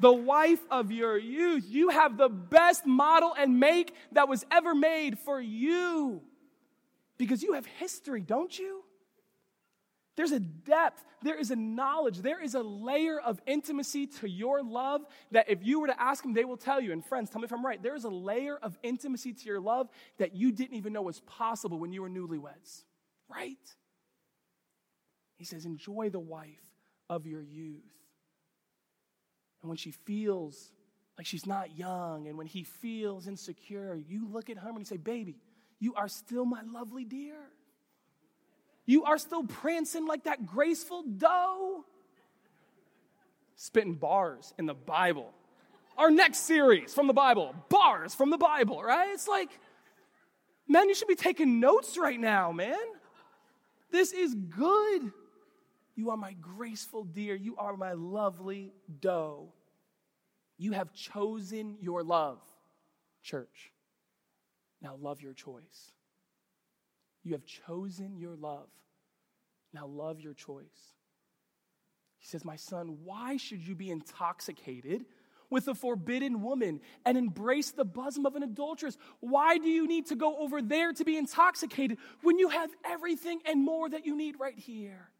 [0.00, 1.64] The wife of your youth.
[1.68, 6.22] You have the best model and make that was ever made for you.
[7.18, 8.82] Because you have history, don't you?
[10.16, 14.62] There's a depth, there is a knowledge, there is a layer of intimacy to your
[14.62, 16.92] love that if you were to ask them, they will tell you.
[16.92, 17.82] And friends, tell me if I'm right.
[17.82, 21.20] There is a layer of intimacy to your love that you didn't even know was
[21.20, 22.84] possible when you were newlyweds,
[23.28, 23.56] right?
[25.36, 26.48] He says, enjoy the wife
[27.08, 27.99] of your youth.
[29.62, 30.70] And when she feels
[31.18, 34.84] like she's not young, and when he feels insecure, you look at her and you
[34.84, 35.36] say, Baby,
[35.78, 37.36] you are still my lovely dear.
[38.86, 41.84] You are still prancing like that graceful doe.
[43.56, 45.32] Spitting bars in the Bible.
[45.98, 49.10] Our next series from the Bible, bars from the Bible, right?
[49.12, 49.50] It's like,
[50.66, 52.74] man, you should be taking notes right now, man.
[53.90, 55.12] This is good.
[55.94, 57.34] You are my graceful deer.
[57.34, 59.52] You are my lovely doe.
[60.58, 62.40] You have chosen your love,
[63.22, 63.72] church.
[64.82, 65.92] Now love your choice.
[67.22, 68.68] You have chosen your love.
[69.72, 70.94] Now love your choice.
[72.18, 75.04] He says, My son, why should you be intoxicated
[75.48, 78.96] with a forbidden woman and embrace the bosom of an adulteress?
[79.20, 83.40] Why do you need to go over there to be intoxicated when you have everything
[83.46, 85.10] and more that you need right here?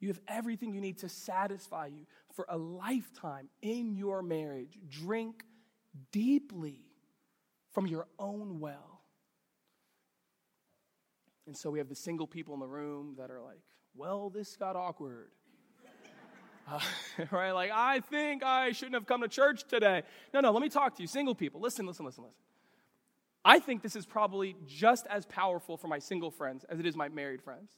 [0.00, 4.78] You have everything you need to satisfy you for a lifetime in your marriage.
[4.88, 5.42] Drink
[6.12, 6.82] deeply
[7.72, 9.00] from your own well.
[11.46, 13.60] And so we have the single people in the room that are like,
[13.94, 15.28] well, this got awkward.
[16.68, 16.80] Uh,
[17.30, 17.52] right?
[17.52, 20.02] Like, I think I shouldn't have come to church today.
[20.34, 21.60] No, no, let me talk to you, single people.
[21.60, 22.36] Listen, listen, listen, listen.
[23.44, 26.96] I think this is probably just as powerful for my single friends as it is
[26.96, 27.70] my married friends.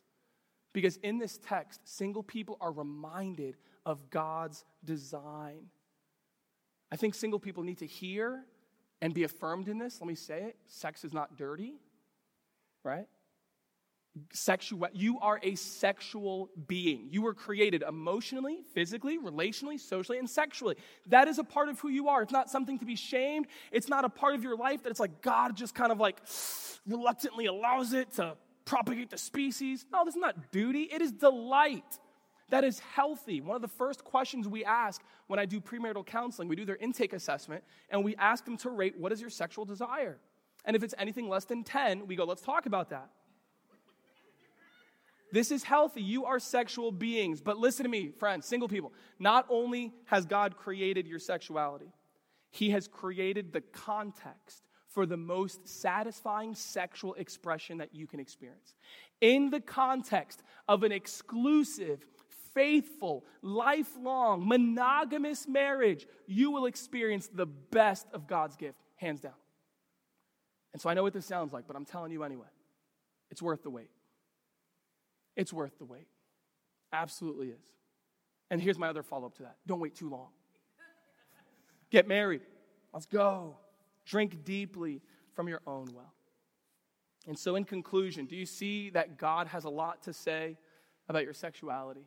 [0.72, 5.66] Because in this text, single people are reminded of God's design.
[6.92, 8.44] I think single people need to hear
[9.00, 10.00] and be affirmed in this.
[10.00, 11.74] Let me say it sex is not dirty,
[12.84, 13.06] right?
[14.32, 20.76] sexual you are a sexual being you were created emotionally physically relationally socially and sexually
[21.06, 23.88] that is a part of who you are it's not something to be shamed it's
[23.88, 26.20] not a part of your life that it's like god just kind of like
[26.86, 28.36] reluctantly allows it to
[28.68, 31.98] propagate the species no this is not duty it is delight
[32.50, 36.48] that is healthy one of the first questions we ask when i do premarital counseling
[36.48, 39.64] we do their intake assessment and we ask them to rate what is your sexual
[39.64, 40.18] desire
[40.66, 43.08] and if it's anything less than 10 we go let's talk about that
[45.30, 46.02] this is healthy.
[46.02, 47.40] You are sexual beings.
[47.40, 48.92] But listen to me, friends, single people.
[49.18, 51.92] Not only has God created your sexuality,
[52.50, 54.62] He has created the context
[54.98, 58.74] for the most satisfying sexual expression that you can experience.
[59.20, 62.04] In the context of an exclusive,
[62.52, 69.34] faithful, lifelong, monogamous marriage, you will experience the best of God's gift, hands down.
[70.72, 72.48] And so I know what this sounds like, but I'm telling you anyway.
[73.30, 73.90] It's worth the wait.
[75.36, 76.08] It's worth the wait.
[76.92, 77.62] Absolutely is.
[78.50, 80.30] And here's my other follow up to that don't wait too long.
[81.88, 82.40] Get married.
[82.92, 83.58] Let's go.
[84.08, 85.02] Drink deeply
[85.34, 86.14] from your own well.
[87.26, 90.56] And so, in conclusion, do you see that God has a lot to say
[91.08, 92.06] about your sexuality?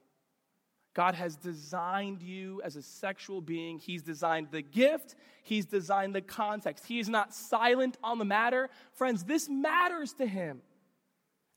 [0.95, 3.78] God has designed you as a sexual being.
[3.78, 6.86] He's designed the gift, He's designed the context.
[6.86, 8.69] He is not silent on the matter.
[8.93, 10.61] Friends, this matters to Him.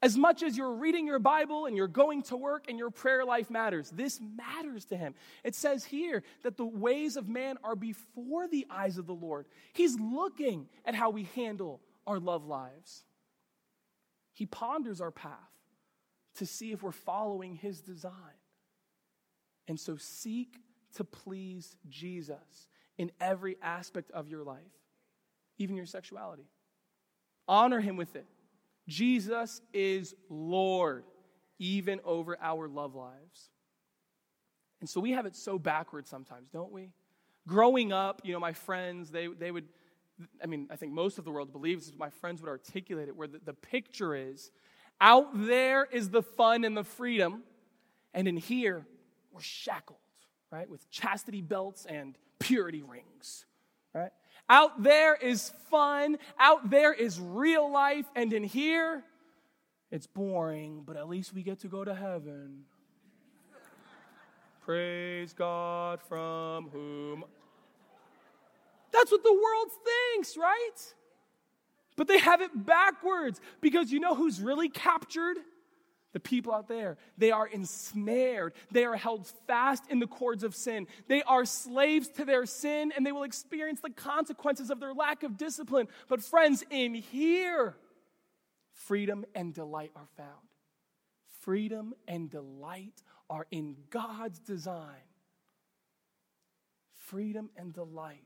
[0.05, 3.25] As much as you're reading your Bible and you're going to work and your prayer
[3.25, 5.15] life matters, this matters to him.
[5.43, 9.47] It says here that the ways of man are before the eyes of the Lord.
[9.73, 13.05] He's looking at how we handle our love lives.
[14.35, 15.33] He ponders our path
[16.35, 18.13] to see if we're following his design.
[19.69, 20.59] And so seek
[20.97, 24.61] to please Jesus in every aspect of your life,
[25.57, 26.51] even your sexuality.
[27.49, 28.27] Honor him with it.
[28.89, 31.05] Jesus is Lord,
[31.59, 33.51] even over our love lives.
[34.81, 36.91] And so we have it so backwards sometimes, don't we?
[37.47, 39.67] Growing up, you know, my friends, they, they would,
[40.43, 43.29] I mean, I think most of the world believes, my friends would articulate it, where
[43.29, 44.51] the, the picture is
[45.01, 47.43] out there is the fun and the freedom,
[48.13, 48.87] and in here,
[49.33, 49.99] we're shackled,
[50.51, 53.45] right, with chastity belts and purity rings,
[53.93, 54.13] right?
[54.49, 59.03] Out there is fun, out there is real life, and in here,
[59.91, 62.65] it's boring, but at least we get to go to heaven.
[64.65, 67.25] Praise God from whom.
[68.93, 70.95] That's what the world thinks, right?
[71.97, 75.37] But they have it backwards because you know who's really captured?
[76.15, 78.55] The people out there, they are ensnared.
[78.71, 80.87] They are held fast in the cords of sin.
[81.09, 85.25] They are slaves to their sin and they will experience the consequences of their lack
[85.25, 85.89] of discipline.
[86.09, 87.77] But, friends, in here,
[88.71, 90.31] freedom and delight are found.
[91.41, 95.03] Freedom and delight are in God's design.
[97.07, 98.23] Freedom and delight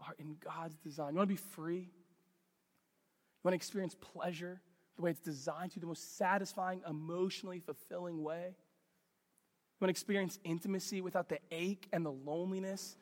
[0.00, 1.12] are in God's design.
[1.12, 1.80] You want to be free?
[1.80, 4.62] You want to experience pleasure
[4.98, 8.48] the way it's designed to, the most satisfying, emotionally fulfilling way?
[8.48, 12.96] You want to experience intimacy without the ache and the loneliness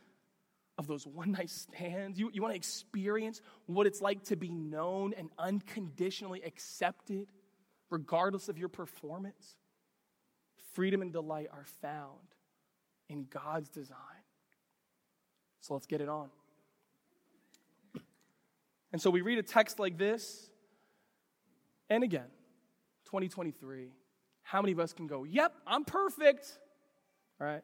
[0.78, 2.18] of those one night stands?
[2.18, 7.26] You, you want to experience what it's like to be known and unconditionally accepted,
[7.90, 9.56] regardless of your performance?
[10.76, 12.20] freedom and delight are found
[13.08, 13.96] in God's design.
[15.60, 16.28] So let's get it on.
[18.92, 20.48] And so we read a text like this,
[21.88, 22.28] and again,
[23.06, 23.92] 2023.
[24.42, 26.58] How many of us can go, Yep, I'm perfect?
[27.40, 27.62] All right?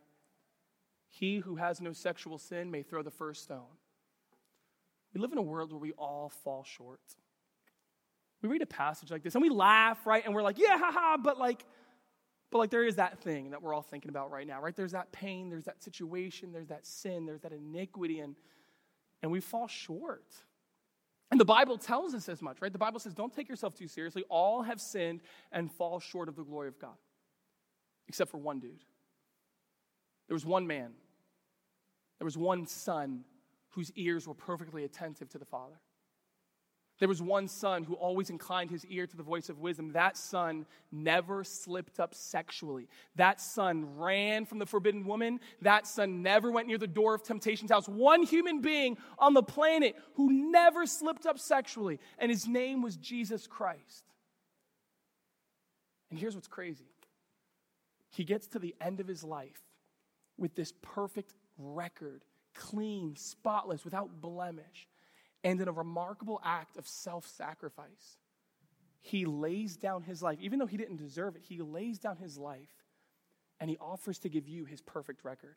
[1.09, 3.77] He who has no sexual sin may throw the first stone.
[5.14, 7.01] We live in a world where we all fall short.
[8.41, 10.25] We read a passage like this and we laugh, right?
[10.25, 11.64] And we're like, yeah, haha, but like,
[12.51, 14.75] but like there is that thing that we're all thinking about right now, right?
[14.75, 18.37] There's that pain, there's that situation, there's that sin, there's that iniquity, and,
[19.23, 20.25] and we fall short.
[21.33, 22.70] And the Bible tells us as much, right?
[22.70, 24.22] The Bible says, don't take yourself too seriously.
[24.28, 26.99] All have sinned and fall short of the glory of God,
[28.07, 28.85] except for one dude.
[30.28, 30.91] There was one man,
[32.18, 33.24] there was one son
[33.70, 35.80] whose ears were perfectly attentive to the Father.
[36.99, 39.93] There was one son who always inclined his ear to the voice of wisdom.
[39.93, 42.88] That son never slipped up sexually.
[43.16, 45.40] That son ran from the forbidden woman.
[45.62, 47.88] That son never went near the door of temptation's house.
[47.88, 52.97] One human being on the planet who never slipped up sexually, and his name was
[52.97, 54.05] Jesus Christ.
[56.11, 56.84] And here's what's crazy
[58.11, 59.62] he gets to the end of his life
[60.36, 62.22] with this perfect record,
[62.55, 64.86] clean, spotless, without blemish.
[65.45, 68.18] And in a remarkable act of self sacrifice,
[69.01, 70.38] he lays down his life.
[70.40, 72.70] Even though he didn't deserve it, he lays down his life
[73.61, 75.57] and he offers to give you his perfect record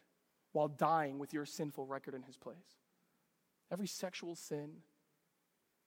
[0.51, 2.55] while dying with your sinful record in his place.
[3.71, 4.69] Every sexual sin,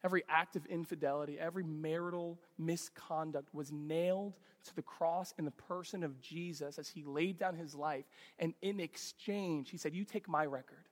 [0.05, 6.03] every act of infidelity, every marital misconduct was nailed to the cross in the person
[6.03, 8.05] of Jesus as he laid down his life.
[8.39, 10.89] And in exchange, he said, You take my record.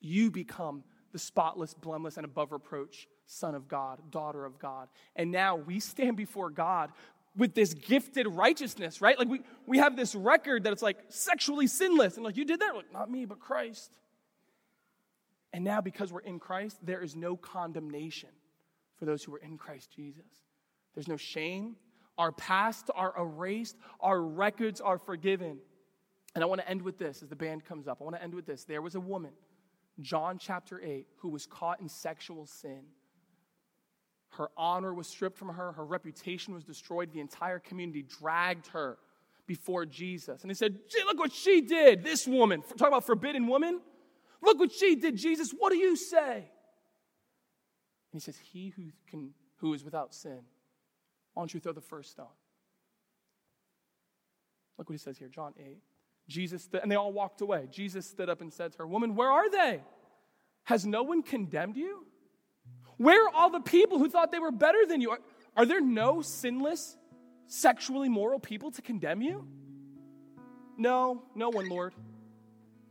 [0.00, 4.88] You become the spotless, blameless, and above reproach Son of God, daughter of God.
[5.14, 6.90] And now we stand before God
[7.36, 9.18] with this gifted righteousness, right?
[9.18, 12.16] Like we, we have this record that it's like sexually sinless.
[12.16, 12.74] And like, you did that?
[12.74, 13.90] Like, not me, but Christ.
[15.52, 18.30] And now, because we're in Christ, there is no condemnation
[18.96, 20.24] for those who are in Christ Jesus.
[20.94, 21.76] There's no shame.
[22.18, 25.58] Our past are erased, our records are forgiven.
[26.34, 27.98] And I want to end with this as the band comes up.
[28.00, 28.64] I want to end with this.
[28.64, 29.32] There was a woman
[30.00, 32.82] John chapter 8, who was caught in sexual sin.
[34.30, 37.12] Her honor was stripped from her, her reputation was destroyed.
[37.12, 38.98] The entire community dragged her
[39.46, 40.42] before Jesus.
[40.42, 42.62] And he said, look what she did, this woman.
[42.78, 43.80] Talk about forbidden woman.
[44.42, 45.52] Look what she did, Jesus.
[45.56, 46.34] What do you say?
[48.12, 50.40] And he says, He who, can, who is without sin,
[51.34, 52.26] why don't you throw the first stone?
[54.76, 55.78] Look what he says here, John 8.
[56.28, 57.68] Jesus, and they all walked away.
[57.70, 59.82] Jesus stood up and said to her, Woman, where are they?
[60.64, 62.06] Has no one condemned you?
[62.96, 65.10] Where are all the people who thought they were better than you?
[65.10, 65.18] Are,
[65.56, 66.96] are there no sinless,
[67.46, 69.46] sexually moral people to condemn you?
[70.78, 71.94] No, no one, Lord.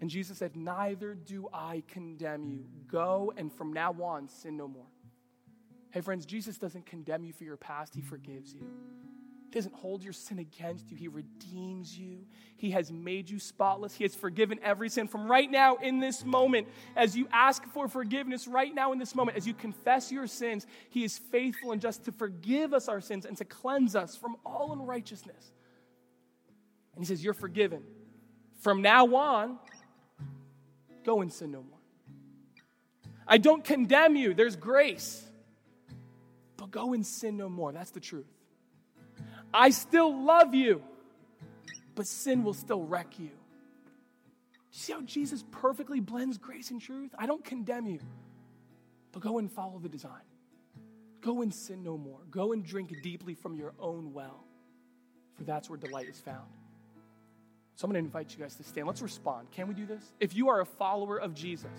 [0.02, 2.66] And Jesus said, Neither do I condemn you.
[2.88, 4.88] Go and from now on sin no more.
[5.92, 8.68] Hey, friends, Jesus doesn't condemn you for your past, He forgives you.
[9.52, 10.96] He doesn't hold your sin against you.
[10.96, 12.20] He redeems you.
[12.56, 13.94] He has made you spotless.
[13.94, 16.70] He has forgiven every sin from right now in this moment.
[16.96, 20.66] As you ask for forgiveness right now in this moment, as you confess your sins,
[20.90, 24.38] He is faithful and just to forgive us our sins and to cleanse us from
[24.46, 25.52] all unrighteousness.
[26.96, 27.84] And He says, You're forgiven.
[28.62, 29.60] From now on,
[31.04, 31.80] go and sin no more.
[33.28, 35.28] I don't condemn you, there's grace.
[36.56, 37.74] But go and sin no more.
[37.74, 38.32] That's the truth.
[39.54, 40.82] I still love you,
[41.96, 43.32] but sin will still wreck you.
[44.72, 47.14] See how Jesus perfectly blends grace and truth?
[47.18, 48.00] I don't condemn you,
[49.12, 50.22] but go and follow the design.
[51.20, 52.20] Go and sin no more.
[52.32, 54.44] Go and drink deeply from your own well,
[55.36, 56.48] for that's where delight is found.
[57.76, 58.88] So I'm going to invite you guys to stand.
[58.88, 59.52] Let's respond.
[59.52, 60.04] Can we do this?
[60.20, 61.72] If you are a follower of Jesus,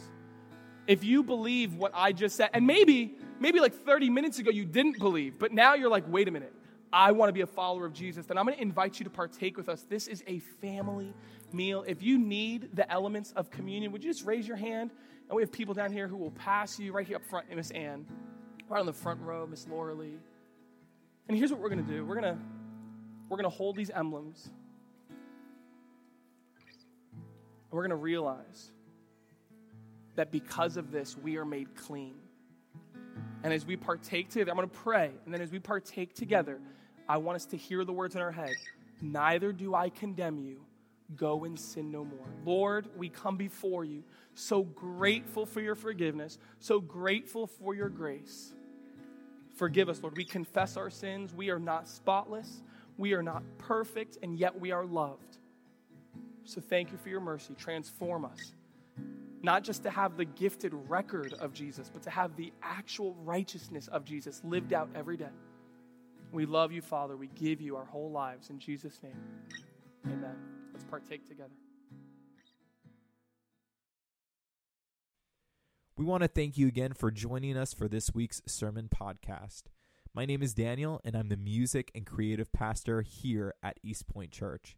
[0.87, 4.64] if you believe what I just said, and maybe, maybe like 30 minutes ago you
[4.64, 6.53] didn't believe, but now you're like, wait a minute,
[6.93, 9.11] I want to be a follower of Jesus, then I'm going to invite you to
[9.11, 9.84] partake with us.
[9.88, 11.14] This is a family
[11.53, 11.84] meal.
[11.86, 14.90] If you need the elements of communion, would you just raise your hand?
[15.28, 17.70] And we have people down here who will pass you right here up front, Miss
[17.70, 18.05] Ann,
[18.68, 20.18] right on the front row, Miss Laura Lee.
[21.28, 22.05] And here's what we're going to do.
[22.05, 22.40] We're going to
[23.28, 24.51] we're going to hold these emblems.
[27.14, 27.22] And
[27.70, 28.70] we're going to realize
[30.16, 32.12] that because of this, we are made clean.
[33.43, 35.11] And as we partake together, I'm going to pray.
[35.25, 36.61] And then as we partake together,
[37.09, 38.55] I want us to hear the words in our head
[39.03, 40.65] Neither do I condemn you.
[41.17, 42.27] Go and sin no more.
[42.45, 44.05] Lord, we come before you,
[44.35, 48.55] so grateful for your forgiveness, so grateful for your grace.
[49.57, 50.17] Forgive us, Lord.
[50.17, 51.35] We confess our sins.
[51.35, 52.63] We are not spotless,
[52.97, 55.39] we are not perfect, and yet we are loved.
[56.45, 57.55] So thank you for your mercy.
[57.59, 58.53] Transform us.
[59.43, 63.88] Not just to have the gifted record of Jesus, but to have the actual righteousness
[63.88, 65.30] of Jesus lived out every day.
[66.30, 67.16] We love you, Father.
[67.16, 68.51] We give you our whole lives.
[68.51, 69.16] In Jesus' name,
[70.07, 70.36] amen.
[70.72, 71.51] Let's partake together.
[75.97, 79.64] We want to thank you again for joining us for this week's sermon podcast.
[80.14, 84.30] My name is Daniel, and I'm the music and creative pastor here at East Point
[84.30, 84.76] Church.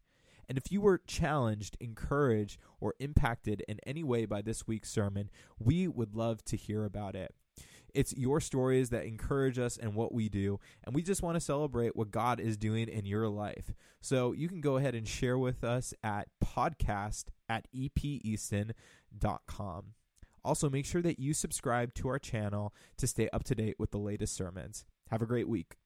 [0.49, 5.31] And if you were challenged, encouraged, or impacted in any way by this week's sermon,
[5.59, 7.35] we would love to hear about it.
[7.95, 11.41] It's your stories that encourage us and what we do, and we just want to
[11.41, 13.73] celebrate what God is doing in your life.
[14.01, 18.75] So you can go ahead and share with us at podcast at epeaston.com.
[20.45, 23.93] Also, make sure that you subscribe to our channel to stay up to date with
[23.93, 24.85] the latest sermons.
[25.11, 25.77] Have a great week.